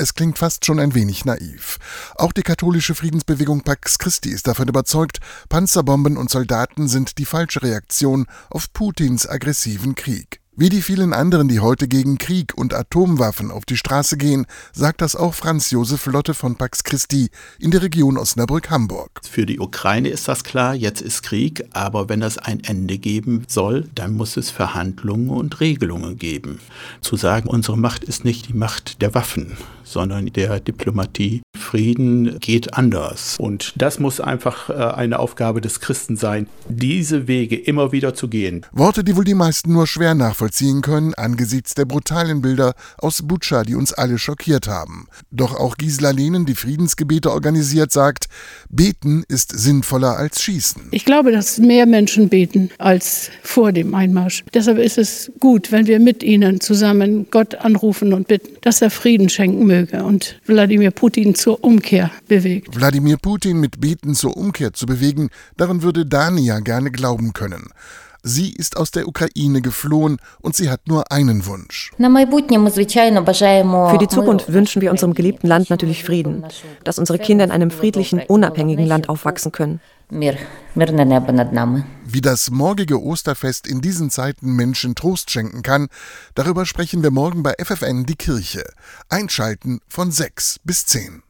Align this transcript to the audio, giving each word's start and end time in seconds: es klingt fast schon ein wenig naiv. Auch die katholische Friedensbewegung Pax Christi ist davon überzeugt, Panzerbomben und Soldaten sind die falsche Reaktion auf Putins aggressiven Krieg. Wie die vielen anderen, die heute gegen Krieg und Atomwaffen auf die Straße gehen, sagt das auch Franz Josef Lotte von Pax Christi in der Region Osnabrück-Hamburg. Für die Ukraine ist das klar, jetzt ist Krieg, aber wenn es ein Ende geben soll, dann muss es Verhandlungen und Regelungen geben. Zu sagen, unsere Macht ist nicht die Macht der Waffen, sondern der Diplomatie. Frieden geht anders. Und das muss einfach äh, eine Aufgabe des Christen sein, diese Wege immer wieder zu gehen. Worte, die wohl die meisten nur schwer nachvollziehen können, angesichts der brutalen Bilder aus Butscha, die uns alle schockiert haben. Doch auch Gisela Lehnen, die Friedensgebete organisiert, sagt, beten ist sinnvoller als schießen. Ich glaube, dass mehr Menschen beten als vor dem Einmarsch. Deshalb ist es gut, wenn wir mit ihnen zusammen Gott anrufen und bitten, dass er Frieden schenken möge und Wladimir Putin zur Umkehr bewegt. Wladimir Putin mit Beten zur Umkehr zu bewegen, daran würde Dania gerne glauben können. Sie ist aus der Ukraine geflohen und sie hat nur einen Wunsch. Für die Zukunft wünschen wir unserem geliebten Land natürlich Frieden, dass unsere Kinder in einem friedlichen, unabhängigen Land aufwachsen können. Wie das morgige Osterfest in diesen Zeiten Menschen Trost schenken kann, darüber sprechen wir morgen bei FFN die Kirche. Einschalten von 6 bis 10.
es 0.00 0.14
klingt 0.14 0.38
fast 0.38 0.64
schon 0.64 0.80
ein 0.80 0.94
wenig 0.94 1.24
naiv. 1.24 1.78
Auch 2.16 2.32
die 2.32 2.42
katholische 2.42 2.94
Friedensbewegung 2.94 3.62
Pax 3.62 3.98
Christi 3.98 4.30
ist 4.30 4.46
davon 4.46 4.66
überzeugt, 4.66 5.18
Panzerbomben 5.48 6.16
und 6.16 6.30
Soldaten 6.30 6.88
sind 6.88 7.18
die 7.18 7.26
falsche 7.26 7.62
Reaktion 7.62 8.26
auf 8.48 8.72
Putins 8.72 9.28
aggressiven 9.28 9.94
Krieg. 9.94 10.40
Wie 10.60 10.68
die 10.68 10.82
vielen 10.82 11.14
anderen, 11.14 11.48
die 11.48 11.60
heute 11.60 11.88
gegen 11.88 12.18
Krieg 12.18 12.52
und 12.54 12.74
Atomwaffen 12.74 13.50
auf 13.50 13.64
die 13.64 13.78
Straße 13.78 14.18
gehen, 14.18 14.44
sagt 14.74 15.00
das 15.00 15.16
auch 15.16 15.32
Franz 15.32 15.70
Josef 15.70 16.04
Lotte 16.04 16.34
von 16.34 16.56
Pax 16.56 16.84
Christi 16.84 17.30
in 17.58 17.70
der 17.70 17.80
Region 17.80 18.18
Osnabrück-Hamburg. 18.18 19.22
Für 19.26 19.46
die 19.46 19.58
Ukraine 19.58 20.10
ist 20.10 20.28
das 20.28 20.44
klar, 20.44 20.74
jetzt 20.74 21.00
ist 21.00 21.22
Krieg, 21.22 21.64
aber 21.72 22.10
wenn 22.10 22.20
es 22.20 22.36
ein 22.36 22.62
Ende 22.62 22.98
geben 22.98 23.44
soll, 23.48 23.88
dann 23.94 24.14
muss 24.14 24.36
es 24.36 24.50
Verhandlungen 24.50 25.30
und 25.30 25.60
Regelungen 25.60 26.18
geben. 26.18 26.60
Zu 27.00 27.16
sagen, 27.16 27.48
unsere 27.48 27.78
Macht 27.78 28.04
ist 28.04 28.26
nicht 28.26 28.48
die 28.48 28.52
Macht 28.52 29.00
der 29.00 29.14
Waffen, 29.14 29.56
sondern 29.82 30.26
der 30.26 30.60
Diplomatie. 30.60 31.40
Frieden 31.70 32.40
geht 32.40 32.74
anders. 32.74 33.36
Und 33.38 33.74
das 33.76 34.00
muss 34.00 34.20
einfach 34.20 34.70
äh, 34.70 34.72
eine 34.72 35.20
Aufgabe 35.20 35.60
des 35.60 35.78
Christen 35.78 36.16
sein, 36.16 36.48
diese 36.68 37.28
Wege 37.28 37.54
immer 37.54 37.92
wieder 37.92 38.12
zu 38.12 38.26
gehen. 38.26 38.66
Worte, 38.72 39.04
die 39.04 39.14
wohl 39.14 39.22
die 39.22 39.34
meisten 39.34 39.72
nur 39.72 39.86
schwer 39.86 40.16
nachvollziehen 40.16 40.82
können, 40.82 41.14
angesichts 41.14 41.74
der 41.74 41.84
brutalen 41.84 42.42
Bilder 42.42 42.74
aus 42.98 43.22
Butscha, 43.22 43.62
die 43.62 43.76
uns 43.76 43.92
alle 43.92 44.18
schockiert 44.18 44.66
haben. 44.66 45.06
Doch 45.30 45.54
auch 45.54 45.76
Gisela 45.76 46.10
Lehnen, 46.10 46.44
die 46.44 46.56
Friedensgebete 46.56 47.30
organisiert, 47.30 47.92
sagt, 47.92 48.26
beten 48.68 49.22
ist 49.28 49.56
sinnvoller 49.56 50.16
als 50.16 50.42
schießen. 50.42 50.88
Ich 50.90 51.04
glaube, 51.04 51.30
dass 51.30 51.58
mehr 51.58 51.86
Menschen 51.86 52.30
beten 52.30 52.70
als 52.78 53.30
vor 53.44 53.70
dem 53.70 53.94
Einmarsch. 53.94 54.44
Deshalb 54.54 54.78
ist 54.78 54.98
es 54.98 55.30
gut, 55.38 55.70
wenn 55.70 55.86
wir 55.86 56.00
mit 56.00 56.24
ihnen 56.24 56.60
zusammen 56.60 57.28
Gott 57.30 57.54
anrufen 57.54 58.12
und 58.12 58.26
bitten, 58.26 58.56
dass 58.62 58.82
er 58.82 58.90
Frieden 58.90 59.28
schenken 59.28 59.66
möge 59.66 60.02
und 60.02 60.40
Wladimir 60.46 60.90
Putin 60.90 61.36
zur 61.60 61.64
Umkehr 61.64 62.10
bewegt. 62.26 62.76
Wladimir 62.76 63.18
Putin 63.18 63.60
mit 63.60 63.80
Beten 63.80 64.14
zur 64.14 64.36
Umkehr 64.36 64.72
zu 64.72 64.86
bewegen, 64.86 65.30
daran 65.56 65.82
würde 65.82 66.06
Dania 66.06 66.60
gerne 66.60 66.90
glauben 66.90 67.32
können. 67.32 67.68
Sie 68.22 68.52
ist 68.52 68.76
aus 68.76 68.90
der 68.90 69.08
Ukraine 69.08 69.62
geflohen 69.62 70.18
und 70.42 70.54
sie 70.54 70.68
hat 70.68 70.88
nur 70.88 71.10
einen 71.10 71.46
Wunsch. 71.46 71.90
Für 71.96 73.98
die 73.98 74.08
Zukunft 74.08 74.52
wünschen 74.52 74.82
wir 74.82 74.90
unserem 74.90 75.14
geliebten 75.14 75.46
Land 75.46 75.70
natürlich 75.70 76.04
Frieden, 76.04 76.44
dass 76.84 76.98
unsere 76.98 77.18
Kinder 77.18 77.44
in 77.44 77.50
einem 77.50 77.70
friedlichen, 77.70 78.20
unabhängigen 78.20 78.84
Land 78.84 79.08
aufwachsen 79.08 79.52
können. 79.52 79.80
Wie 80.10 82.20
das 82.20 82.50
morgige 82.50 83.02
Osterfest 83.02 83.66
in 83.66 83.80
diesen 83.80 84.10
Zeiten 84.10 84.54
Menschen 84.54 84.94
Trost 84.94 85.30
schenken 85.30 85.62
kann, 85.62 85.88
darüber 86.34 86.66
sprechen 86.66 87.02
wir 87.02 87.10
morgen 87.10 87.42
bei 87.42 87.54
FFN 87.58 88.04
die 88.04 88.16
Kirche. 88.16 88.64
Einschalten 89.08 89.80
von 89.88 90.10
6 90.10 90.60
bis 90.64 90.84
10. 90.84 91.22